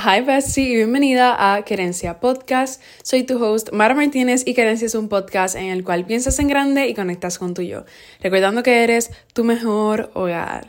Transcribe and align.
Hi 0.00 0.20
Bessie 0.20 0.68
y 0.68 0.76
bienvenida 0.76 1.34
a 1.56 1.64
Querencia 1.64 2.20
Podcast. 2.20 2.80
Soy 3.02 3.24
tu 3.24 3.44
host 3.44 3.72
Mara 3.72 3.96
Martínez 3.96 4.44
y 4.46 4.54
Querencia 4.54 4.86
es 4.86 4.94
un 4.94 5.08
podcast 5.08 5.56
en 5.56 5.66
el 5.66 5.82
cual 5.82 6.06
piensas 6.06 6.38
en 6.38 6.46
grande 6.46 6.86
y 6.86 6.94
conectas 6.94 7.36
con 7.36 7.52
tu 7.52 7.62
yo, 7.62 7.84
recordando 8.20 8.62
que 8.62 8.84
eres 8.84 9.10
tu 9.32 9.42
mejor 9.42 10.12
hogar. 10.14 10.68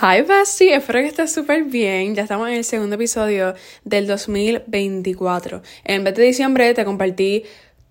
Hi 0.00 0.22
Bessie, 0.22 0.72
espero 0.72 1.00
que 1.00 1.08
estés 1.08 1.32
súper 1.32 1.64
bien. 1.64 2.14
Ya 2.14 2.22
estamos 2.22 2.46
en 2.48 2.54
el 2.54 2.64
segundo 2.64 2.94
episodio 2.94 3.54
del 3.82 4.06
2024. 4.06 5.62
En 5.82 6.04
mes 6.04 6.14
de 6.14 6.22
diciembre 6.22 6.74
te 6.74 6.84
compartí 6.84 7.42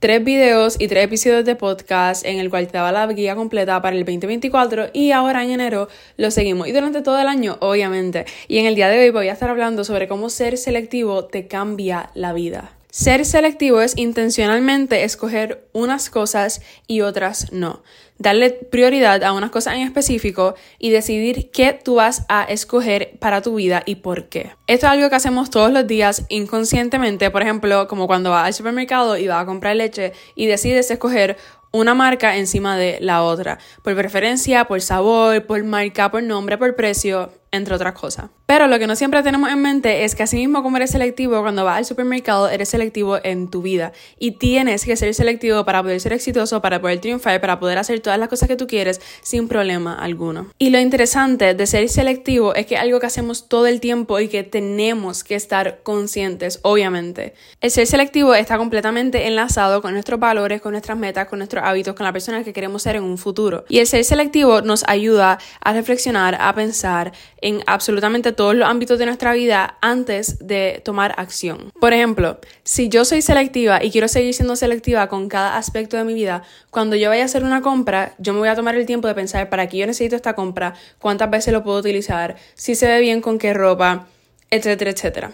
tres 0.04 0.21
videos 0.21 0.75
y 0.79 0.89
tres 0.89 1.05
episodios 1.05 1.45
de 1.45 1.55
podcast 1.55 2.25
en 2.25 2.38
el 2.38 2.49
cual 2.49 2.67
te 2.67 2.73
daba 2.73 2.91
la 2.91 3.07
guía 3.07 3.36
completa 3.36 3.82
para 3.82 3.96
el 3.96 4.04
2024 4.04 4.87
y 4.91 5.11
ahora 5.11 5.45
en 5.45 5.51
enero 5.51 5.87
lo 6.18 6.29
seguimos. 6.29 6.68
Y 6.68 6.73
durante 6.73 7.01
todo 7.01 7.21
el 7.21 7.28
año, 7.29 7.55
obviamente. 7.61 8.25
Y 8.50 8.57
en 8.57 8.65
el 8.65 8.75
día 8.75 8.89
de 8.89 9.00
hoy 9.00 9.11
voy 9.11 9.29
a 9.29 9.31
estar 9.31 9.50
hablando 9.50 9.86
sobre 9.86 10.09
cómo 10.09 10.29
ser 10.29 10.57
selectivo 10.57 11.23
te 11.23 11.47
cambia 11.47 12.09
la 12.15 12.33
vida. 12.33 12.73
Ser 12.96 13.25
selectivo 13.25 13.82
es 13.82 13.97
intencionalmente 13.97 15.04
escoger 15.04 15.68
unas 15.74 16.11
cosas 16.11 16.61
y 16.86 17.01
otras 17.01 17.51
no. 17.51 17.82
Darle 18.20 18.51
prioridad 18.51 19.24
a 19.24 19.34
unas 19.34 19.50
cosas 19.50 19.74
en 19.74 19.82
específico 19.82 20.54
y 20.78 20.92
decidir 20.92 21.50
qué 21.50 21.74
tú 21.74 21.96
vas 21.96 22.24
a 22.29 22.43
escoger 22.43 23.18
para 23.20 23.42
tu 23.42 23.56
vida 23.56 23.82
y 23.87 23.96
por 23.96 24.29
qué. 24.29 24.51
Esto 24.68 24.86
es 24.86 24.92
algo 24.92 25.10
que 25.10 25.15
hacemos 25.15 25.50
todos 25.50 25.71
los 25.71 25.87
días 25.87 26.25
inconscientemente, 26.29 27.32
por 27.32 27.42
ejemplo, 27.42 27.87
como 27.87 28.06
cuando 28.06 28.29
vas 28.29 28.46
al 28.46 28.54
supermercado 28.54 29.18
y 29.18 29.28
vas 29.28 29.42
a 29.42 29.48
comprar 29.48 29.75
leche 29.75 30.14
y 30.36 30.46
decides 30.46 30.92
escoger 30.92 31.37
una 31.71 31.96
marca 31.96 32.38
encima 32.38 32.78
de 32.78 33.00
la 33.02 33.23
otra, 33.23 33.58
por 33.81 33.95
preferencia, 33.95 34.66
por 34.66 34.81
sabor, 34.81 35.48
por 35.48 35.64
marca, 35.64 36.12
por 36.12 36.22
nombre, 36.22 36.60
por 36.60 36.76
precio, 36.76 37.32
entre 37.50 37.73
otras 37.73 37.94
cosas. 37.94 38.30
Pero 38.54 38.68
lo 38.68 38.78
que 38.78 38.86
no 38.86 38.96
siempre 38.96 39.23
tenemos 39.23 39.50
en 39.50 39.64
mente 39.64 40.04
es 40.04 40.14
que 40.14 40.22
así 40.22 40.36
mismo 40.36 40.62
como 40.62 40.78
eres 40.78 40.92
selectivo 40.92 41.42
cuando 41.42 41.66
vas 41.66 41.80
al 41.80 41.86
supermercado, 41.86 42.50
eres 42.50 42.70
selectivo 42.70 43.18
en 43.23 43.50
tu 43.50 43.64
vida. 43.64 43.94
Y 44.20 44.34
tienes 44.34 44.86
que 44.86 44.95
ser 44.95 45.12
selectivo 45.16 45.66
para 45.66 45.82
poder 45.82 46.00
ser 46.00 46.14
exitoso, 46.14 46.62
para 46.62 46.80
poder 46.80 47.00
triunfar, 47.00 47.42
para 47.42 47.60
poder 47.60 47.80
hacer 47.80 48.00
todas 48.02 48.20
las 48.20 48.30
cosas 48.30 48.48
que 48.48 48.56
tú 48.56 48.68
quieres 48.68 49.02
sin 49.23 49.48
problema 49.48 49.95
alguno. 49.95 50.52
Y 50.60 50.70
lo 50.70 50.78
interesante 50.78 51.56
de 51.56 51.66
ser 51.66 51.90
selectivo 51.90 52.54
es 52.54 52.68
que 52.68 52.78
algo 52.78 53.00
que 53.00 53.08
hacemos 53.08 53.50
todo 53.50 53.66
el 53.66 53.80
tiempo 53.80 54.20
y 54.20 54.28
que 54.28 54.44
tenemos 54.44 55.23
que 55.23 55.34
estar 55.34 55.80
conscientes, 55.82 56.60
obviamente. 56.62 57.34
El 57.60 57.72
ser 57.72 57.88
selectivo 57.88 58.36
está 58.36 58.60
completamente 58.60 59.26
enlazado 59.26 59.82
con 59.82 59.94
nuestros 59.94 60.20
valores, 60.20 60.62
con 60.62 60.73
nuestras 60.73 60.95
metas, 60.95 61.28
con 61.28 61.40
nuestros 61.40 61.64
hábitos, 61.64 61.95
con 61.95 62.06
la 62.06 62.14
persona 62.14 62.44
que 62.44 62.54
queremos 62.54 62.84
ser 62.84 62.98
en 62.98 63.04
un 63.04 63.17
futuro. 63.17 63.66
Y 63.67 63.80
el 63.80 63.88
ser 63.88 64.04
selectivo 64.04 64.62
nos 64.62 64.84
ayuda 64.88 65.40
a 65.60 65.73
reflexionar, 65.73 66.38
a 66.40 66.54
pensar, 66.54 67.14
en 67.42 67.64
absolutamente 67.66 68.32
todos 68.44 68.55
los 68.55 68.67
ámbitos 68.67 68.99
de 68.99 69.05
nuestra 69.05 69.31
vida 69.31 69.77
antes 69.80 70.45
de 70.45 70.81
tomar 70.83 71.16
acción. 71.16 71.72
Por 71.80 71.94
ejemplo, 71.94 72.39
si 72.66 72.89
yo 72.89 73.05
soy 73.05 73.22
selectiva 73.22 73.81
y 73.81 73.89
quiero 73.89 74.09
seguir 74.09 74.33
siendo 74.33 74.58
selectiva 74.58 75.08
con 75.08 75.30
cada 75.30 75.55
aspecto 75.55 75.95
de 75.95 76.03
mi 76.03 76.13
vida, 76.13 76.44
cuando 76.69 76.97
yo 76.97 77.08
vaya 77.08 77.21
a 77.21 77.25
hacer 77.25 77.45
una 77.45 77.61
compra, 77.61 78.16
yo 78.17 78.33
me 78.33 78.39
voy 78.39 78.49
a 78.49 78.55
tomar 78.55 78.75
el 78.75 78.86
tiempo 78.86 79.08
de 79.08 79.16
pensar 79.16 79.47
para 79.47 79.69
qué 79.69 79.77
yo 79.77 79.88
necesito 79.88 80.17
esta 80.17 80.36
compra, 80.36 80.73
cuántas 80.99 81.31
veces 81.31 81.53
lo 81.53 81.64
puedo 81.64 81.80
utilizar, 81.80 82.36
si 82.53 82.75
se 82.75 82.86
ve 82.86 82.99
bien 82.99 83.21
con 83.21 83.38
qué 83.38 83.53
ropa, 83.53 84.08
etcétera, 84.49 84.91
etcétera. 84.91 85.31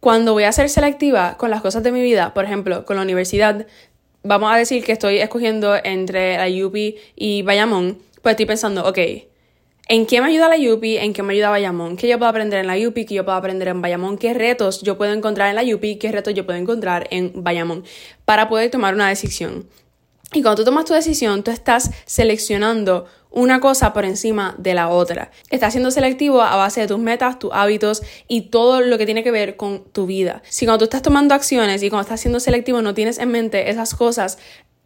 Cuando 0.00 0.34
voy 0.34 0.44
a 0.44 0.52
ser 0.52 0.68
selectiva 0.68 1.38
con 1.38 1.48
las 1.48 1.62
cosas 1.62 1.82
de 1.84 1.90
mi 1.90 2.02
vida, 2.02 2.34
por 2.34 2.44
ejemplo, 2.44 2.84
con 2.84 2.96
la 2.96 3.02
universidad, 3.02 3.66
vamos 4.22 4.52
a 4.52 4.58
decir 4.58 4.84
que 4.84 4.92
estoy 4.92 5.20
escogiendo 5.20 5.74
entre 5.82 6.36
la 6.36 6.66
UPI 6.66 6.98
y 7.16 7.40
Bayamón, 7.40 7.96
pues 8.20 8.34
estoy 8.34 8.44
pensando, 8.44 8.86
ok, 8.86 8.98
¿En 9.88 10.06
qué 10.06 10.20
me 10.20 10.26
ayuda 10.28 10.48
la 10.48 10.56
Yupi? 10.56 10.98
¿En 10.98 11.12
qué 11.12 11.22
me 11.22 11.34
ayuda 11.34 11.50
Bayamón? 11.50 11.96
¿Qué 11.96 12.08
yo 12.08 12.18
puedo 12.18 12.28
aprender 12.28 12.58
en 12.58 12.66
la 12.66 12.76
Yupi? 12.76 13.04
¿Qué 13.04 13.14
yo 13.14 13.24
puedo 13.24 13.38
aprender 13.38 13.68
en 13.68 13.80
Bayamón? 13.80 14.18
¿Qué 14.18 14.34
retos 14.34 14.82
yo 14.82 14.98
puedo 14.98 15.12
encontrar 15.12 15.48
en 15.48 15.54
la 15.54 15.62
Yupi? 15.62 15.96
¿Qué 15.96 16.10
retos 16.10 16.34
yo 16.34 16.44
puedo 16.44 16.58
encontrar 16.58 17.06
en 17.12 17.32
Bayamón? 17.36 17.84
Para 18.24 18.48
poder 18.48 18.68
tomar 18.68 18.94
una 18.94 19.08
decisión. 19.08 19.68
Y 20.32 20.42
cuando 20.42 20.62
tú 20.62 20.64
tomas 20.64 20.86
tu 20.86 20.92
decisión, 20.92 21.44
tú 21.44 21.52
estás 21.52 21.92
seleccionando 22.04 23.06
una 23.30 23.60
cosa 23.60 23.92
por 23.92 24.04
encima 24.04 24.56
de 24.58 24.74
la 24.74 24.88
otra. 24.88 25.30
Estás 25.50 25.74
siendo 25.74 25.92
selectivo 25.92 26.42
a 26.42 26.56
base 26.56 26.80
de 26.80 26.88
tus 26.88 26.98
metas, 26.98 27.38
tus 27.38 27.52
hábitos 27.52 28.02
y 28.26 28.50
todo 28.50 28.80
lo 28.80 28.98
que 28.98 29.06
tiene 29.06 29.22
que 29.22 29.30
ver 29.30 29.56
con 29.56 29.84
tu 29.92 30.06
vida. 30.06 30.42
Si 30.48 30.66
cuando 30.66 30.78
tú 30.78 30.84
estás 30.84 31.02
tomando 31.02 31.32
acciones 31.32 31.82
y 31.84 31.90
cuando 31.90 32.02
estás 32.02 32.20
siendo 32.20 32.40
selectivo 32.40 32.82
no 32.82 32.92
tienes 32.92 33.18
en 33.18 33.30
mente 33.30 33.70
esas 33.70 33.94
cosas, 33.94 34.38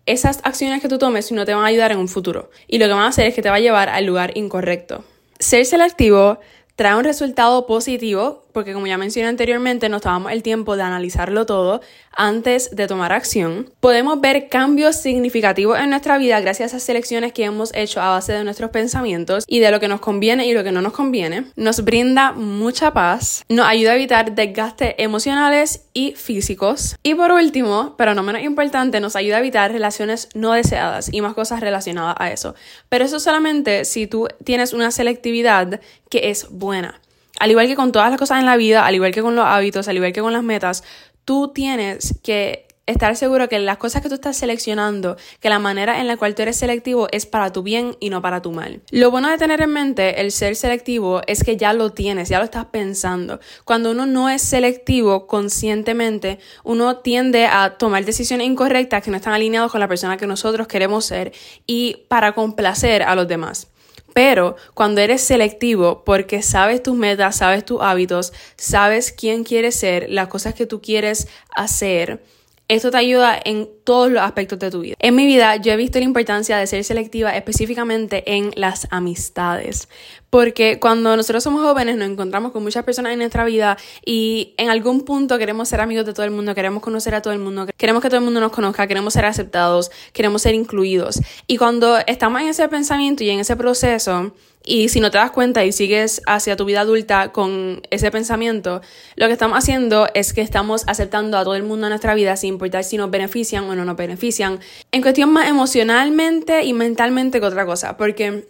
esas 0.07 0.41
acciones 0.45 0.83
que 0.83 0.89
tú 0.89 0.99
tomes 0.99 1.31
no 1.33 1.45
te 1.45 1.55
van 1.55 1.65
a 1.65 1.69
ayudar 1.69 1.93
en 1.93 1.99
un 1.99 2.09
futuro. 2.09 2.51
Y 2.67 2.79
lo 2.79 2.87
que 2.87 2.93
van 2.93 3.03
a 3.03 3.09
hacer 3.09 3.27
es 3.27 3.35
que 3.35 3.43
te 3.43 3.51
va 3.51 3.57
a 3.57 3.61
llevar 3.61 3.89
al 3.89 4.07
lugar 4.07 4.33
incorrecto. 4.37 5.05
Ser 5.39 5.65
selectivo 5.65 6.39
trae 6.77 6.97
un 6.97 7.05
resultado 7.05 7.67
positivo, 7.67 8.45
porque 8.53 8.73
como 8.73 8.87
ya 8.87 8.99
mencioné 8.99 9.29
anteriormente, 9.29 9.89
nos 9.89 10.03
tomamos 10.03 10.33
el 10.33 10.43
tiempo 10.43 10.77
de 10.77 10.83
analizarlo 10.83 11.47
todo 11.47 11.81
antes 12.13 12.75
de 12.75 12.87
tomar 12.87 13.13
acción. 13.13 13.71
Podemos 13.81 14.21
ver 14.21 14.49
cambios 14.49 14.97
significativos 14.97 15.79
en 15.79 15.91
nuestra 15.91 16.19
vida 16.19 16.41
gracias 16.41 16.73
a 16.73 16.77
esas 16.77 16.83
selecciones 16.83 17.33
que 17.33 17.45
hemos 17.45 17.75
hecho 17.75 18.01
a 18.01 18.11
base 18.11 18.33
de 18.33 18.45
nuestros 18.45 18.71
pensamientos 18.71 19.45
y 19.47 19.61
de 19.61 19.71
lo 19.71 19.81
que 19.81 19.89
nos 19.89 20.01
conviene 20.01 20.47
y 20.47 20.53
lo 20.53 20.65
que 20.65 20.73
no 20.73 20.83
nos 20.83 20.93
conviene. 20.93 21.45
Nos 21.57 21.85
brinda 21.85 22.33
mucha 22.33 22.93
paz, 22.93 23.45
nos 23.49 23.67
ayuda 23.67 23.93
a 23.93 23.95
evitar 23.95 24.35
desgastes 24.35 24.95
emocionales 24.99 25.87
y 25.95 26.13
físicos. 26.13 26.97
Y 27.03 27.15
por 27.15 27.33
último, 27.33 27.95
pero 27.97 28.15
no 28.15 28.23
menos 28.23 28.43
importante, 28.43 29.01
nos 29.01 29.17
ayuda 29.17 29.37
a 29.37 29.41
evitar 29.41 29.73
relaciones 29.73 30.29
no 30.35 30.53
deseadas 30.53 31.13
y 31.13 31.21
más 31.21 31.35
cosas 31.35 31.61
relacionadas 31.61 32.17
a 32.19 32.31
eso. 32.31 32.55
Pero 32.89 33.05
eso 33.05 33.21
solamente 33.21 33.85
si 33.85 34.07
tú 34.07 34.29
tienes 34.45 34.73
una 34.73 34.91
selectividad 34.91 35.81
que 36.09 36.31
es 36.31 36.49
buena. 36.51 37.01
Al 37.41 37.51
igual 37.51 37.67
que 37.67 37.75
con 37.75 37.91
todas 37.91 38.11
las 38.11 38.19
cosas 38.19 38.39
en 38.39 38.45
la 38.47 38.59
vida, 38.59 38.85
al 38.85 38.95
igual 38.95 39.13
que 39.13 39.23
con 39.23 39.35
los 39.35 39.47
hábitos, 39.47 39.89
al 39.89 39.97
igual 39.97 40.13
que 40.13 40.21
con 40.21 40.35
las 40.35 40.43
metas, 40.43 40.85
tú 41.25 41.49
tienes 41.55 42.21
que 42.23 42.69
estar 42.85 43.17
seguro 43.17 43.49
que 43.49 43.59
las 43.59 43.79
cosas 43.79 44.03
que 44.03 44.11
tú 44.11 44.17
estás 44.17 44.37
seleccionando, 44.37 45.17
que 45.41 45.49
la 45.49 45.59
manera 45.59 46.01
en 46.01 46.07
la 46.07 46.19
cual 46.19 46.35
tú 46.35 46.43
eres 46.43 46.57
selectivo 46.57 47.09
es 47.13 47.25
para 47.25 47.51
tu 47.51 47.63
bien 47.63 47.97
y 47.99 48.11
no 48.11 48.21
para 48.21 48.43
tu 48.43 48.53
mal. 48.53 48.83
Lo 48.91 49.11
bueno 49.11 49.31
de 49.31 49.39
tener 49.39 49.63
en 49.63 49.71
mente 49.71 50.21
el 50.21 50.33
ser 50.33 50.55
selectivo 50.55 51.23
es 51.27 51.43
que 51.43 51.57
ya 51.57 51.73
lo 51.73 51.93
tienes, 51.93 52.29
ya 52.29 52.39
lo 52.39 52.45
estás 52.45 52.67
pensando. 52.67 53.41
Cuando 53.65 53.93
uno 53.93 54.05
no 54.05 54.29
es 54.29 54.43
selectivo 54.43 55.27
conscientemente, 55.27 56.41
uno 56.63 56.99
tiende 56.99 57.47
a 57.47 57.79
tomar 57.79 58.05
decisiones 58.05 58.47
incorrectas 58.47 59.03
que 59.03 59.11
no 59.11 59.17
están 59.17 59.33
alineadas 59.33 59.71
con 59.71 59.81
la 59.81 59.89
persona 59.89 60.19
que 60.19 60.27
nosotros 60.27 60.67
queremos 60.67 61.07
ser 61.07 61.33
y 61.67 62.05
para 62.09 62.33
complacer 62.33 63.03
a 63.03 63.15
los 63.15 63.27
demás. 63.27 63.69
Pero 64.15 64.57
cuando 64.75 65.01
eres 65.01 65.21
selectivo, 65.21 66.03
porque 66.05 66.43
sabes 66.43 66.83
tus 66.83 66.97
metas, 66.97 67.37
sabes 67.37 67.65
tus 67.65 67.81
hábitos, 67.81 68.33
sabes 68.57 69.13
quién 69.13 69.45
quieres 69.45 69.77
ser, 69.77 70.11
las 70.11 70.29
cosas 70.29 70.55
que 70.55 70.67
tú 70.67 70.81
quieres 70.81 71.29
hacer, 71.55 72.23
esto 72.71 72.93
te 72.93 72.99
ayuda 72.99 73.37
en 73.45 73.69
todos 73.83 74.13
los 74.13 74.23
aspectos 74.23 74.61
de 74.61 74.71
tu 74.71 74.81
vida. 74.83 74.95
En 75.01 75.17
mi 75.17 75.27
vida 75.27 75.57
yo 75.57 75.73
he 75.73 75.77
visto 75.77 75.99
la 75.99 76.05
importancia 76.05 76.57
de 76.57 76.69
ser 76.69 76.85
selectiva 76.85 77.37
específicamente 77.37 78.37
en 78.37 78.53
las 78.55 78.87
amistades. 78.93 79.89
Porque 80.31 80.79
cuando 80.81 81.17
nosotros 81.17 81.43
somos 81.43 81.63
jóvenes 81.63 81.97
nos 81.97 82.09
encontramos 82.09 82.53
con 82.53 82.63
muchas 82.63 82.85
personas 82.85 83.13
en 83.13 83.19
nuestra 83.19 83.45
vida 83.45 83.77
y 84.05 84.55
en 84.57 84.71
algún 84.71 85.03
punto 85.03 85.39
queremos 85.39 85.69
ser 85.69 85.81
amigos 85.81 86.07
de 86.07 86.15
todo 86.15 86.25
el 86.25 86.31
mundo, 86.31 86.55
queremos 86.55 86.83
conocer 86.83 87.15
a 87.15 87.23
todo 87.23 87.33
el 87.33 87.41
mundo, 87.41 87.67
queremos 87.77 88.03
que 88.03 88.09
todo 88.09 88.19
el 88.19 88.25
mundo 88.25 88.41
nos 88.41 88.53
conozca, 88.53 88.87
queremos 88.87 89.13
ser 89.13 89.25
aceptados, 89.25 89.91
queremos 90.13 90.43
ser 90.43 90.55
incluidos. 90.55 91.21
Y 91.47 91.57
cuando 91.57 91.99
estamos 92.07 92.41
en 92.41 92.49
ese 92.49 92.69
pensamiento 92.69 93.25
y 93.25 93.31
en 93.31 93.41
ese 93.41 93.57
proceso, 93.57 94.33
y 94.65 94.89
si 94.91 95.01
no 95.01 95.11
te 95.11 95.19
das 95.19 95.31
cuenta 95.31 95.65
y 95.65 95.73
sigues 95.73 96.21
hacia 96.27 96.57
tu 96.57 96.65
vida 96.65 96.83
adulta 96.83 97.33
con 97.33 97.83
ese 97.91 98.11
pensamiento, 98.11 98.83
lo 99.17 99.27
que 99.27 99.33
estamos 99.33 99.57
haciendo 99.57 100.07
es 100.15 100.33
que 100.33 100.43
estamos 100.43 100.85
aceptando 100.87 101.39
a 101.39 101.45
todo 101.45 101.55
el 101.55 101.63
mundo 101.63 101.87
en 101.87 101.91
nuestra 101.91 102.15
vida 102.15 102.37
sin 102.37 102.55
importar 102.55 102.85
si 102.85 102.97
nos 102.97 103.11
benefician 103.11 103.65
o 103.65 103.75
no 103.75 103.85
nos 103.85 103.97
benefician, 103.97 104.61
en 104.93 105.03
cuestión 105.03 105.33
más 105.33 105.49
emocionalmente 105.49 106.63
y 106.65 106.73
mentalmente 106.73 107.41
que 107.41 107.47
otra 107.47 107.65
cosa, 107.65 107.97
porque 107.97 108.45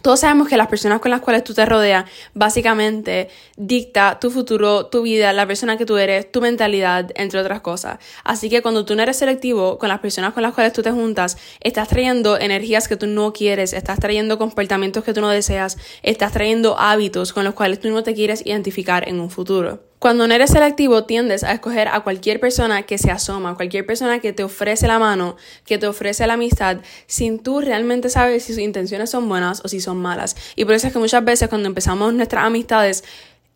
todos 0.00 0.20
sabemos 0.20 0.48
que 0.48 0.56
las 0.56 0.68
personas 0.68 1.00
con 1.00 1.10
las 1.10 1.20
cuales 1.20 1.44
tú 1.44 1.52
te 1.52 1.66
rodeas 1.66 2.06
básicamente 2.34 3.28
dicta 3.56 4.18
tu 4.18 4.30
futuro, 4.30 4.86
tu 4.86 5.02
vida, 5.02 5.32
la 5.32 5.46
persona 5.46 5.76
que 5.76 5.84
tú 5.84 5.96
eres, 5.98 6.32
tu 6.32 6.40
mentalidad, 6.40 7.10
entre 7.14 7.38
otras 7.38 7.60
cosas. 7.60 7.98
Así 8.24 8.48
que 8.48 8.62
cuando 8.62 8.84
tú 8.84 8.96
no 8.96 9.02
eres 9.02 9.18
selectivo 9.18 9.78
con 9.78 9.90
las 9.90 10.00
personas 10.00 10.32
con 10.32 10.42
las 10.42 10.54
cuales 10.54 10.72
tú 10.72 10.82
te 10.82 10.90
juntas, 10.90 11.36
estás 11.60 11.88
trayendo 11.88 12.38
energías 12.38 12.88
que 12.88 12.96
tú 12.96 13.06
no 13.06 13.32
quieres, 13.32 13.74
estás 13.74 14.00
trayendo 14.00 14.38
comportamientos 14.38 15.04
que 15.04 15.12
tú 15.12 15.20
no 15.20 15.28
deseas, 15.28 15.76
estás 16.02 16.32
trayendo 16.32 16.78
hábitos 16.78 17.32
con 17.32 17.44
los 17.44 17.54
cuales 17.54 17.78
tú 17.78 17.90
no 17.90 18.02
te 18.02 18.14
quieres 18.14 18.44
identificar 18.46 19.08
en 19.08 19.20
un 19.20 19.30
futuro. 19.30 19.91
Cuando 20.02 20.26
no 20.26 20.34
eres 20.34 20.50
selectivo, 20.50 21.04
tiendes 21.04 21.44
a 21.44 21.52
escoger 21.52 21.86
a 21.86 22.00
cualquier 22.00 22.40
persona 22.40 22.82
que 22.82 22.98
se 22.98 23.12
asoma, 23.12 23.54
cualquier 23.54 23.86
persona 23.86 24.18
que 24.18 24.32
te 24.32 24.42
ofrece 24.42 24.88
la 24.88 24.98
mano, 24.98 25.36
que 25.64 25.78
te 25.78 25.86
ofrece 25.86 26.26
la 26.26 26.32
amistad, 26.32 26.78
sin 27.06 27.38
tú 27.38 27.60
realmente 27.60 28.08
saber 28.08 28.40
si 28.40 28.52
sus 28.52 28.60
intenciones 28.60 29.10
son 29.10 29.28
buenas 29.28 29.62
o 29.64 29.68
si 29.68 29.80
son 29.80 29.98
malas. 29.98 30.34
Y 30.56 30.64
por 30.64 30.74
eso 30.74 30.88
es 30.88 30.92
que 30.92 30.98
muchas 30.98 31.24
veces 31.24 31.48
cuando 31.48 31.68
empezamos 31.68 32.12
nuestras 32.14 32.44
amistades, 32.44 33.04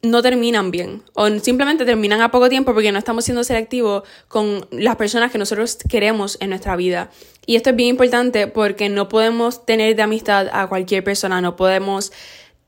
no 0.03 0.23
terminan 0.23 0.71
bien 0.71 1.03
o 1.15 1.29
simplemente 1.41 1.85
terminan 1.85 2.21
a 2.21 2.31
poco 2.31 2.49
tiempo 2.49 2.75
porque 2.75 2.93
no 2.93 2.99
estamos 2.99 3.25
siendo 3.25 3.43
selectivos 3.43 4.05
con 4.29 4.69
las 4.71 4.95
personas 4.95 5.33
que 5.33 5.39
nosotros 5.39 5.79
queremos 5.89 6.39
en 6.41 6.51
nuestra 6.51 6.77
vida. 6.77 7.11
Y 7.45 7.57
esto 7.57 7.71
es 7.71 7.77
bien 7.77 7.89
importante 7.89 8.47
porque 8.47 8.89
no 8.89 9.09
podemos 9.09 9.67
tener 9.67 9.97
de 9.97 10.03
amistad 10.03 10.47
a 10.53 10.69
cualquier 10.69 11.03
persona, 11.03 11.41
no 11.41 11.57
podemos 11.57 12.13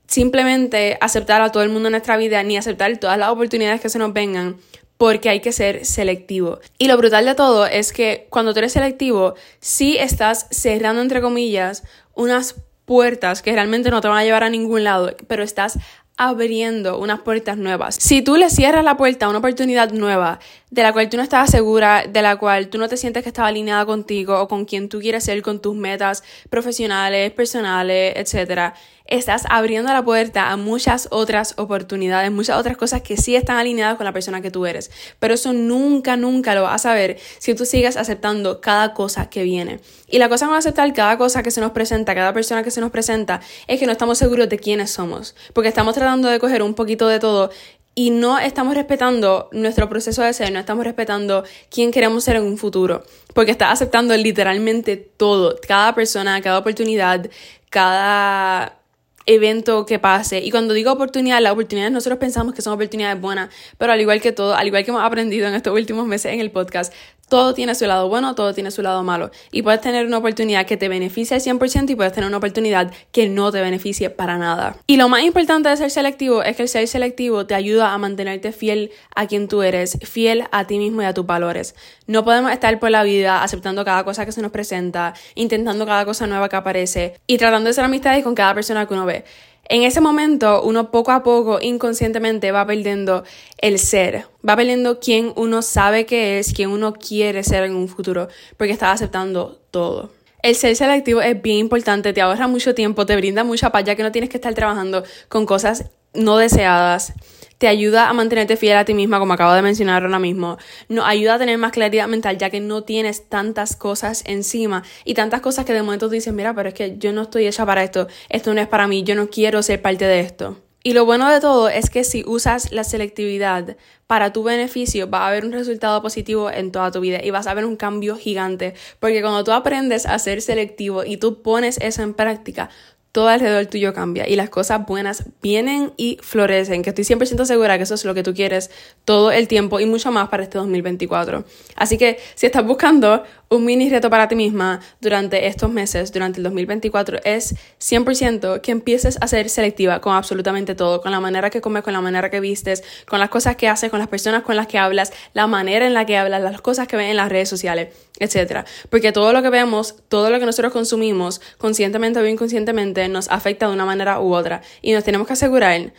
simplemente 0.09 0.97
aceptar 1.01 1.41
a 1.41 1.51
todo 1.51 1.63
el 1.63 1.69
mundo 1.69 1.87
en 1.87 1.91
nuestra 1.91 2.17
vida 2.17 2.41
ni 2.43 2.57
aceptar 2.57 2.97
todas 2.97 3.17
las 3.17 3.29
oportunidades 3.29 3.79
que 3.79 3.89
se 3.89 3.99
nos 3.99 4.11
vengan 4.11 4.57
porque 4.97 5.29
hay 5.29 5.39
que 5.39 5.53
ser 5.53 5.85
selectivo. 5.85 6.59
Y 6.77 6.87
lo 6.87 6.97
brutal 6.97 7.25
de 7.25 7.35
todo 7.35 7.65
es 7.65 7.93
que 7.93 8.27
cuando 8.29 8.51
tú 8.51 8.59
eres 8.59 8.73
selectivo, 8.73 9.35
sí 9.61 9.97
estás 9.97 10.47
cerrando, 10.49 11.01
entre 11.01 11.21
comillas, 11.21 11.83
unas 12.15 12.55
puertas 12.83 13.41
que 13.41 13.53
realmente 13.53 13.91
no 13.91 14.01
te 14.01 14.09
van 14.09 14.17
a 14.17 14.23
llevar 14.23 14.43
a 14.43 14.49
ningún 14.49 14.83
lado, 14.83 15.15
pero 15.27 15.43
estás 15.43 15.77
abriendo 16.17 16.99
unas 16.99 17.21
puertas 17.21 17.57
nuevas. 17.57 17.95
Si 17.95 18.21
tú 18.21 18.35
le 18.35 18.49
cierras 18.49 18.83
la 18.83 18.97
puerta 18.97 19.27
a 19.27 19.29
una 19.29 19.37
oportunidad 19.37 19.91
nueva, 19.91 20.39
de 20.69 20.83
la 20.83 20.93
cual 20.93 21.09
tú 21.09 21.17
no 21.17 21.23
estás 21.23 21.49
segura, 21.49 22.05
de 22.07 22.21
la 22.21 22.37
cual 22.37 22.69
tú 22.69 22.77
no 22.77 22.87
te 22.87 22.97
sientes 22.97 23.23
que 23.23 23.29
está 23.29 23.45
alineada 23.45 23.85
contigo 23.85 24.39
o 24.39 24.47
con 24.47 24.65
quien 24.65 24.89
tú 24.89 24.99
quieres 24.99 25.23
ser, 25.23 25.41
con 25.41 25.61
tus 25.61 25.75
metas 25.75 26.23
profesionales, 26.49 27.31
personales, 27.31 28.13
etc., 28.15 28.73
estás 29.09 29.43
abriendo 29.49 29.91
la 29.91 30.03
puerta 30.03 30.51
a 30.51 30.57
muchas 30.57 31.07
otras 31.09 31.55
oportunidades, 31.57 32.31
muchas 32.31 32.57
otras 32.57 32.77
cosas 32.77 33.01
que 33.01 33.17
sí 33.17 33.35
están 33.35 33.57
alineadas 33.57 33.97
con 33.97 34.05
la 34.05 34.13
persona 34.13 34.39
que 34.41 34.51
tú 34.51 34.67
eres. 34.67 34.91
Pero 35.17 35.33
eso 35.33 35.51
nunca, 35.51 36.15
nunca 36.15 36.53
lo 36.53 36.63
vas 36.63 36.75
a 36.75 36.89
saber 36.89 37.17
si 37.39 37.55
tú 37.55 37.65
sigues 37.65 37.97
aceptando 37.97 38.61
cada 38.61 38.93
cosa 38.93 39.27
que 39.29 39.43
viene. 39.43 39.79
Y 40.07 40.19
la 40.19 40.29
cosa 40.29 40.45
con 40.45 40.55
aceptar 40.55 40.93
cada 40.93 41.17
cosa 41.17 41.41
que 41.41 41.49
se 41.49 41.59
nos 41.59 41.71
presenta, 41.71 42.13
cada 42.13 42.33
persona 42.33 42.61
que 42.61 42.69
se 42.69 42.81
nos 42.81 42.91
presenta, 42.91 43.41
es 43.67 43.79
que 43.79 43.87
no 43.87 43.91
estamos 43.91 44.19
seguros 44.19 44.47
de 44.47 44.59
quiénes 44.59 44.91
somos. 44.91 45.35
Porque 45.53 45.69
estamos 45.69 45.95
tratando 45.95 46.29
de 46.29 46.39
coger 46.39 46.61
un 46.61 46.75
poquito 46.75 47.07
de 47.07 47.19
todo 47.19 47.49
y 47.95 48.11
no 48.11 48.39
estamos 48.39 48.75
respetando 48.75 49.49
nuestro 49.51 49.89
proceso 49.89 50.23
de 50.23 50.33
ser, 50.33 50.51
no 50.51 50.59
estamos 50.59 50.85
respetando 50.85 51.43
quién 51.69 51.91
queremos 51.91 52.23
ser 52.23 52.37
en 52.37 52.43
un 52.43 52.57
futuro, 52.57 53.03
porque 53.33 53.51
estás 53.51 53.73
aceptando 53.73 54.15
literalmente 54.15 54.95
todo, 54.97 55.55
cada 55.67 55.93
persona, 55.95 56.41
cada 56.41 56.59
oportunidad, 56.59 57.29
cada 57.69 58.79
evento 59.25 59.85
que 59.85 59.99
pase. 59.99 60.39
Y 60.39 60.49
cuando 60.49 60.73
digo 60.73 60.91
oportunidad, 60.91 61.39
las 61.39 61.53
oportunidades 61.53 61.93
nosotros 61.93 62.19
pensamos 62.19 62.55
que 62.55 62.61
son 62.61 62.73
oportunidades 62.73 63.21
buenas, 63.21 63.53
pero 63.77 63.93
al 63.93 64.01
igual 64.01 64.21
que 64.21 64.31
todo, 64.31 64.55
al 64.55 64.67
igual 64.67 64.83
que 64.83 64.91
hemos 64.91 65.03
aprendido 65.03 65.47
en 65.47 65.53
estos 65.53 65.73
últimos 65.73 66.07
meses 66.07 66.33
en 66.33 66.39
el 66.39 66.51
podcast, 66.51 66.93
todo 67.29 67.53
tiene 67.53 67.75
su 67.75 67.85
lado 67.85 68.09
bueno, 68.09 68.35
todo 68.35 68.53
tiene 68.53 68.71
su 68.71 68.81
lado 68.81 69.03
malo. 69.03 69.31
Y 69.51 69.61
puedes 69.61 69.81
tener 69.81 70.05
una 70.05 70.17
oportunidad 70.17 70.65
que 70.65 70.77
te 70.77 70.89
beneficie 70.89 71.35
al 71.35 71.41
100% 71.41 71.89
y 71.91 71.95
puedes 71.95 72.13
tener 72.13 72.27
una 72.27 72.37
oportunidad 72.37 72.91
que 73.11 73.29
no 73.29 73.51
te 73.51 73.61
beneficie 73.61 74.09
para 74.09 74.37
nada. 74.37 74.77
Y 74.87 74.97
lo 74.97 75.07
más 75.07 75.23
importante 75.23 75.69
de 75.69 75.77
ser 75.77 75.91
selectivo 75.91 76.43
es 76.43 76.55
que 76.55 76.63
el 76.63 76.69
ser 76.69 76.87
selectivo 76.87 77.45
te 77.45 77.55
ayuda 77.55 77.93
a 77.93 77.97
mantenerte 77.97 78.51
fiel 78.51 78.91
a 79.15 79.27
quien 79.27 79.47
tú 79.47 79.61
eres, 79.61 79.97
fiel 80.03 80.43
a 80.51 80.67
ti 80.67 80.77
mismo 80.77 81.01
y 81.01 81.05
a 81.05 81.13
tus 81.13 81.25
valores. 81.25 81.75
No 82.07 82.25
podemos 82.25 82.51
estar 82.51 82.77
por 82.79 82.91
la 82.91 83.03
vida 83.03 83.43
aceptando 83.43 83.85
cada 83.85 84.03
cosa 84.03 84.25
que 84.25 84.31
se 84.31 84.41
nos 84.41 84.51
presenta, 84.51 85.13
intentando 85.35 85.85
cada 85.85 86.05
cosa 86.05 86.27
nueva 86.27 86.49
que 86.49 86.55
aparece 86.55 87.19
y 87.27 87.37
tratando 87.37 87.67
de 87.67 87.73
ser 87.73 87.85
amistades 87.85 88.23
con 88.23 88.35
cada 88.35 88.53
persona 88.53 88.87
que 88.87 88.93
uno 88.93 89.05
ve. 89.05 89.23
En 89.71 89.83
ese 89.83 90.01
momento, 90.01 90.63
uno 90.63 90.89
poco 90.89 91.11
a 91.11 91.21
poco, 91.21 91.59
inconscientemente, 91.61 92.51
va 92.51 92.65
perdiendo 92.65 93.23
el 93.59 93.77
ser, 93.77 94.25
va 94.47 94.55
perdiendo 94.55 94.99
quién 94.99 95.31
uno 95.35 95.61
sabe 95.61 96.07
que 96.07 96.39
es, 96.39 96.53
quién 96.53 96.71
uno 96.71 96.93
quiere 96.93 97.43
ser 97.43 97.65
en 97.65 97.75
un 97.75 97.87
futuro, 97.87 98.29
porque 98.57 98.73
está 98.73 98.91
aceptando 98.91 99.59
todo. 99.69 100.09
El 100.41 100.55
ser 100.55 100.75
selectivo 100.75 101.21
es 101.21 101.39
bien 101.39 101.57
importante, 101.57 102.13
te 102.13 102.21
ahorra 102.21 102.47
mucho 102.47 102.73
tiempo, 102.73 103.05
te 103.05 103.15
brinda 103.15 103.43
mucha 103.43 103.71
paz, 103.71 103.83
ya 103.83 103.95
que 103.95 104.01
no 104.01 104.11
tienes 104.11 104.31
que 104.31 104.37
estar 104.37 104.55
trabajando 104.55 105.03
con 105.27 105.45
cosas 105.45 105.85
no 106.15 106.37
deseadas 106.37 107.13
te 107.59 107.67
ayuda 107.67 108.09
a 108.09 108.13
mantenerte 108.13 108.55
fiel 108.55 108.77
a 108.77 108.85
ti 108.85 108.93
misma, 108.93 109.19
como 109.19 109.33
acabo 109.33 109.53
de 109.53 109.61
mencionar 109.61 110.01
ahora 110.01 110.17
mismo. 110.17 110.57
Nos 110.87 111.05
ayuda 111.05 111.35
a 111.35 111.39
tener 111.39 111.57
más 111.57 111.73
claridad 111.73 112.07
mental, 112.07 112.37
ya 112.37 112.49
que 112.49 112.61
no 112.61 112.83
tienes 112.83 113.27
tantas 113.29 113.75
cosas 113.75 114.23
encima 114.25 114.83
y 115.03 115.13
tantas 115.13 115.41
cosas 115.41 115.65
que 115.65 115.73
de 115.73 115.83
momento 115.83 116.09
te 116.09 116.15
dices, 116.15 116.33
mira, 116.33 116.55
pero 116.55 116.69
es 116.69 116.75
que 116.75 116.97
yo 116.97 117.11
no 117.11 117.23
estoy 117.23 117.47
hecha 117.47 117.65
para 117.65 117.83
esto, 117.83 118.07
esto 118.29 118.53
no 118.53 118.61
es 118.61 118.67
para 118.67 118.87
mí, 118.87 119.03
yo 119.03 119.13
no 119.13 119.29
quiero 119.29 119.61
ser 119.61 119.81
parte 119.81 120.05
de 120.05 120.21
esto. 120.21 120.57
Y 120.81 120.93
lo 120.93 121.03
bueno 121.03 121.29
de 121.29 121.41
todo 121.41 121.67
es 121.67 121.89
que 121.89 122.05
si 122.05 122.23
usas 122.25 122.71
la 122.71 122.85
selectividad 122.85 123.75
para 124.07 124.31
tu 124.31 124.43
beneficio, 124.43 125.09
va 125.09 125.25
a 125.25 125.27
haber 125.27 125.43
un 125.43 125.51
resultado 125.51 126.01
positivo 126.01 126.49
en 126.49 126.71
toda 126.71 126.89
tu 126.91 127.01
vida 127.01 127.19
y 127.21 127.31
vas 127.31 127.47
a 127.47 127.53
ver 127.53 127.65
un 127.65 127.75
cambio 127.75 128.15
gigante. 128.15 128.73
Porque 129.01 129.21
cuando 129.21 129.43
tú 129.43 129.51
aprendes 129.51 130.05
a 130.05 130.17
ser 130.19 130.41
selectivo 130.41 131.03
y 131.03 131.17
tú 131.17 131.41
pones 131.41 131.77
eso 131.81 132.01
en 132.01 132.13
práctica, 132.13 132.69
todo 133.11 133.27
alrededor 133.27 133.65
tuyo 133.65 133.93
cambia 133.93 134.27
y 134.27 134.35
las 134.35 134.49
cosas 134.49 134.85
buenas 134.85 135.25
vienen 135.41 135.93
y 135.97 136.19
florecen, 136.21 136.83
que 136.83 136.91
estoy 136.91 137.05
100% 137.05 137.45
segura 137.45 137.77
que 137.77 137.83
eso 137.83 137.95
es 137.95 138.05
lo 138.05 138.13
que 138.13 138.23
tú 138.23 138.33
quieres 138.33 138.69
todo 139.03 139.31
el 139.31 139.47
tiempo 139.47 139.79
y 139.79 139.85
mucho 139.85 140.11
más 140.11 140.29
para 140.29 140.43
este 140.43 140.57
2024. 140.57 141.43
Así 141.75 141.97
que 141.97 142.19
si 142.35 142.45
estás 142.45 142.65
buscando 142.65 143.23
un 143.49 143.65
mini 143.65 143.89
reto 143.89 144.09
para 144.09 144.27
ti 144.27 144.35
misma 144.35 144.79
durante 145.01 145.47
estos 145.47 145.71
meses, 145.71 146.11
durante 146.11 146.39
el 146.39 146.43
2024, 146.43 147.19
es 147.23 147.55
100% 147.79 148.61
que 148.61 148.71
empieces 148.71 149.17
a 149.21 149.27
ser 149.27 149.49
selectiva 149.49 150.01
con 150.01 150.15
absolutamente 150.15 150.75
todo, 150.75 151.01
con 151.01 151.11
la 151.11 151.19
manera 151.19 151.49
que 151.49 151.61
comes, 151.61 151.83
con 151.83 151.93
la 151.93 152.01
manera 152.01 152.29
que 152.29 152.39
vistes, 152.39 152.83
con 153.07 153.19
las 153.19 153.29
cosas 153.29 153.55
que 153.55 153.67
haces, 153.67 153.89
con 153.89 153.99
las 153.99 154.07
personas 154.07 154.43
con 154.43 154.55
las 154.55 154.67
que 154.67 154.77
hablas, 154.77 155.11
la 155.33 155.47
manera 155.47 155.87
en 155.87 155.95
la 155.95 156.05
que 156.05 156.17
hablas, 156.17 156.41
las 156.41 156.61
cosas 156.61 156.87
que 156.87 156.95
ves 156.95 157.09
en 157.09 157.17
las 157.17 157.29
redes 157.29 157.49
sociales, 157.49 157.89
etc. 158.19 158.65
Porque 158.89 159.11
todo 159.11 159.33
lo 159.33 159.41
que 159.41 159.49
vemos, 159.49 159.95
todo 160.09 160.29
lo 160.29 160.39
que 160.39 160.45
nosotros 160.45 160.71
consumimos, 160.71 161.41
conscientemente 161.57 162.19
o 162.19 162.27
inconscientemente, 162.27 162.98
nos 163.07 163.29
afecta 163.29 163.67
de 163.67 163.73
una 163.73 163.85
manera 163.85 164.19
u 164.19 164.33
otra 164.33 164.61
y 164.81 164.91
nos 164.91 165.03
tenemos 165.03 165.27
que 165.27 165.33
asegurar 165.33 165.93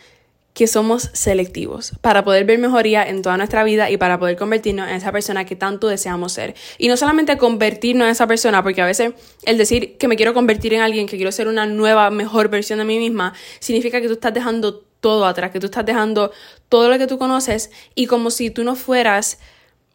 que 0.53 0.67
somos 0.67 1.09
selectivos 1.13 1.93
para 2.01 2.23
poder 2.23 2.45
ver 2.45 2.59
mejoría 2.59 3.03
en 3.03 3.21
toda 3.21 3.37
nuestra 3.37 3.63
vida 3.63 3.89
y 3.89 3.97
para 3.97 4.19
poder 4.19 4.35
convertirnos 4.35 4.89
en 4.89 4.95
esa 4.95 5.11
persona 5.11 5.45
que 5.45 5.55
tanto 5.55 5.87
deseamos 5.87 6.33
ser. 6.33 6.55
Y 6.77 6.89
no 6.89 6.97
solamente 6.97 7.37
convertirnos 7.37 8.05
en 8.05 8.11
esa 8.11 8.27
persona, 8.27 8.61
porque 8.61 8.81
a 8.81 8.85
veces 8.85 9.13
el 9.45 9.57
decir 9.57 9.97
que 9.97 10.07
me 10.07 10.17
quiero 10.17 10.33
convertir 10.33 10.73
en 10.73 10.81
alguien, 10.81 11.07
que 11.07 11.15
quiero 11.15 11.31
ser 11.31 11.47
una 11.47 11.65
nueva, 11.65 12.09
mejor 12.11 12.49
versión 12.49 12.79
de 12.79 12.85
mí 12.85 12.99
misma, 12.99 13.33
significa 13.59 14.01
que 14.01 14.07
tú 14.07 14.13
estás 14.13 14.33
dejando 14.33 14.79
todo 14.99 15.25
atrás, 15.25 15.51
que 15.51 15.59
tú 15.59 15.67
estás 15.67 15.85
dejando 15.85 16.31
todo 16.69 16.89
lo 16.89 16.97
que 16.97 17.07
tú 17.07 17.17
conoces 17.17 17.71
y 17.95 18.05
como 18.05 18.29
si 18.29 18.51
tú 18.51 18.63
no 18.63 18.75
fueras 18.75 19.39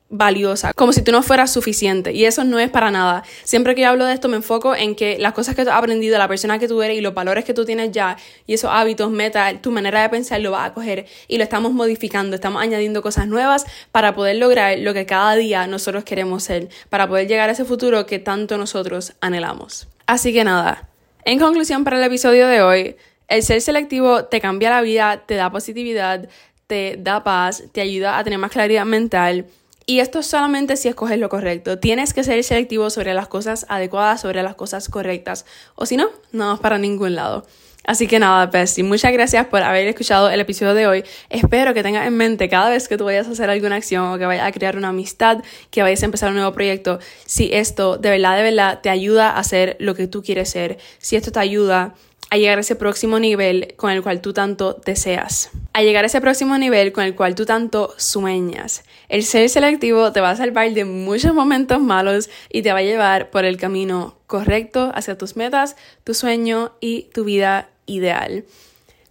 valiosa, 0.09 0.73
como 0.73 0.93
si 0.93 1.03
tú 1.03 1.11
no 1.11 1.23
fueras 1.23 1.53
suficiente. 1.53 2.13
Y 2.13 2.25
eso 2.25 2.45
no 2.45 2.59
es 2.59 2.71
para 2.71 2.91
nada. 2.91 3.25
Siempre 3.45 3.75
que 3.75 3.83
yo 3.83 3.89
hablo 3.89 4.07
de 4.07 4.15
esto 4.15 4.29
me 4.29 4.37
enfoco 4.37 4.75
en 4.75 4.95
que 4.95 5.19
las 5.19 5.33
cosas 5.33 5.57
que 5.57 5.65
tú 5.65 5.71
has 5.71 5.77
aprendido, 5.77 6.19
la 6.19 6.29
persona 6.29 6.59
que 6.59 6.69
tú 6.69 6.81
eres 6.83 6.97
y 6.97 7.01
los 7.01 7.15
valores 7.15 7.45
que 7.45 7.55
tú 7.55 7.65
tienes 7.65 7.93
ya, 7.93 8.17
y 8.47 8.55
esos 8.55 8.71
hábitos, 8.73 9.11
metas, 9.11 9.61
tu 9.63 9.71
manera 9.71 10.03
de 10.03 10.09
pensar 10.09 10.41
lo 10.41 10.53
vas 10.53 10.71
a 10.71 10.75
coger 10.75 11.07
y 11.29 11.39
lo 11.39 11.45
estamos 11.45 11.73
modificando, 11.73 12.37
estamos 12.37 12.63
añadiendo 12.63 13.03
cosas 13.03 13.27
nuevas 13.27 13.67
para 13.91 14.15
poder 14.15 14.37
lograr 14.37 14.79
lo 14.79 14.95
que 14.95 15.07
cada 15.07 15.35
día 15.35 15.67
nosotros 15.67 16.05
queremos 16.05 16.45
ser, 16.45 16.69
para 16.89 17.09
poder 17.09 17.27
llegar 17.27 17.49
a 17.49 17.53
ese 17.53 17.65
futuro 17.65 18.07
que 18.07 18.19
tanto 18.19 18.59
nosotros 18.59 19.15
anhelamos. 19.21 19.89
Así 20.07 20.33
que 20.33 20.45
nada, 20.45 20.89
en 21.25 21.41
conclusión 21.41 21.83
para 21.83 21.99
el 21.99 22.05
episodio 22.05 22.47
de 22.47 22.63
hoy, 22.63 22.97
el 23.29 23.43
ser 23.43 23.61
selectivo 23.61 24.27
te 24.27 24.41
cambia 24.41 24.71
la 24.71 24.83
vida, 24.83 25.25
te 25.27 25.35
da 25.35 25.51
positividad, 25.51 26.29
te 26.69 26.97
da 26.99 27.25
paz, 27.25 27.65
te 27.73 27.81
ayuda 27.81 28.19
a 28.19 28.25
tener 28.25 28.39
más 28.39 28.53
claridad 28.53 28.85
mental 28.85 29.47
y 29.87 30.01
esto 30.01 30.23
solamente 30.23 30.77
si 30.77 30.89
escoges 30.89 31.19
lo 31.19 31.29
correcto. 31.29 31.79
Tienes 31.79 32.13
que 32.13 32.25
ser 32.25 32.43
selectivo 32.43 32.91
sobre 32.91 33.15
las 33.15 33.29
cosas 33.29 33.67
adecuadas, 33.69 34.21
sobre 34.21 34.43
las 34.43 34.57
cosas 34.57 34.89
correctas. 34.89 35.47
O 35.77 35.87
si 35.87 35.97
no, 35.97 36.11
no 36.33 36.49
vas 36.49 36.59
para 36.59 36.77
ningún 36.77 37.15
lado. 37.15 37.47
Así 37.87 38.09
que 38.09 38.19
nada, 38.19 38.47
Bestie, 38.47 38.83
muchas 38.83 39.13
gracias 39.13 39.47
por 39.47 39.63
haber 39.63 39.87
escuchado 39.87 40.29
el 40.29 40.41
episodio 40.41 40.75
de 40.75 40.89
hoy. 40.89 41.05
Espero 41.31 41.73
que 41.73 41.85
tengas 41.85 42.05
en 42.05 42.17
mente 42.17 42.49
cada 42.49 42.69
vez 42.69 42.89
que 42.89 42.99
tú 42.99 43.05
vayas 43.05 43.29
a 43.29 43.31
hacer 43.31 43.49
alguna 43.49 43.77
acción 43.77 44.13
o 44.13 44.19
que 44.19 44.27
vayas 44.27 44.45
a 44.45 44.51
crear 44.51 44.77
una 44.77 44.89
amistad, 44.89 45.39
que 45.71 45.83
vayas 45.83 46.03
a 46.03 46.07
empezar 46.07 46.31
un 46.31 46.35
nuevo 46.35 46.53
proyecto, 46.53 46.99
si 47.25 47.53
esto 47.53 47.97
de 47.97 48.11
verdad, 48.11 48.37
de 48.37 48.43
verdad 48.43 48.81
te 48.83 48.91
ayuda 48.91 49.31
a 49.31 49.39
hacer 49.39 49.77
lo 49.79 49.95
que 49.95 50.09
tú 50.09 50.25
quieres 50.25 50.51
ser, 50.51 50.79
si 50.99 51.15
esto 51.15 51.31
te 51.31 51.39
ayuda 51.39 51.95
a 52.31 52.37
llegar 52.37 52.59
a 52.59 52.61
ese 52.61 52.77
próximo 52.77 53.19
nivel 53.19 53.75
con 53.77 53.91
el 53.91 54.03
cual 54.03 54.21
tú 54.21 54.33
tanto 54.33 54.81
deseas, 54.85 55.51
a 55.73 55.83
llegar 55.83 56.05
a 56.05 56.07
ese 56.07 56.21
próximo 56.21 56.59
nivel 56.59 56.93
con 56.93 57.05
el 57.05 57.15
cual 57.15 57.35
tú 57.35 57.47
tanto 57.47 57.95
sueñas. 57.97 58.85
El 59.09 59.23
ser 59.23 59.49
selectivo 59.49 60.13
te 60.13 60.21
va 60.21 60.31
a 60.31 60.37
salvar 60.37 60.73
de 60.73 60.85
muchos 60.85 61.35
momentos 61.35 61.81
malos 61.81 62.29
y 62.51 62.63
te 62.63 62.73
va 62.73 62.81
a 62.81 62.83
llevar 62.83 63.31
por 63.31 63.45
el 63.45 63.57
camino 63.57 64.17
correcto 64.27 64.91
hacia 64.95 65.17
tus 65.17 65.37
metas, 65.37 65.77
tu 66.05 66.15
sueño 66.15 66.73
y 66.81 67.05
tu 67.15 67.25
vida 67.25 67.69
ideal. 67.87 68.45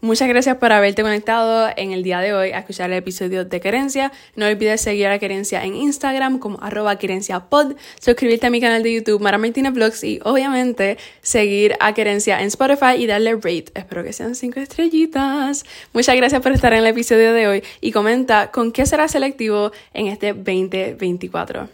Muchas 0.05 0.27
gracias 0.27 0.57
por 0.57 0.71
haberte 0.71 1.01
conectado 1.01 1.67
en 1.75 1.91
el 1.91 2.03
día 2.03 2.19
de 2.19 2.31
hoy 2.31 2.51
a 2.51 2.59
escuchar 2.59 2.91
el 2.91 2.97
episodio 2.97 3.43
de 3.43 3.59
Querencia. 3.59 4.11
No 4.35 4.45
olvides 4.45 4.79
seguir 4.79 5.07
a 5.07 5.17
Querencia 5.17 5.63
en 5.63 5.75
Instagram 5.75 6.37
como 6.37 6.59
arroba 6.61 6.99
querenciapod, 6.99 7.75
suscribirte 7.99 8.45
a 8.45 8.51
mi 8.51 8.61
canal 8.61 8.83
de 8.83 8.93
YouTube 8.93 9.19
Mara 9.19 9.39
Martina 9.39 9.71
Vlogs 9.71 10.03
y 10.03 10.19
obviamente 10.23 10.99
seguir 11.23 11.75
a 11.79 11.95
Querencia 11.95 12.39
en 12.39 12.49
Spotify 12.49 12.97
y 12.99 13.07
darle 13.07 13.33
rate. 13.33 13.71
Espero 13.73 14.03
que 14.03 14.13
sean 14.13 14.35
cinco 14.35 14.59
estrellitas. 14.59 15.65
Muchas 15.91 16.15
gracias 16.15 16.39
por 16.39 16.51
estar 16.51 16.71
en 16.73 16.81
el 16.81 16.85
episodio 16.85 17.33
de 17.33 17.47
hoy 17.47 17.63
y 17.81 17.91
comenta 17.91 18.51
con 18.51 18.71
qué 18.71 18.85
será 18.85 19.07
selectivo 19.07 19.71
en 19.95 20.05
este 20.05 20.33
2024. 20.33 21.67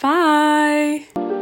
Bye. 0.00 1.41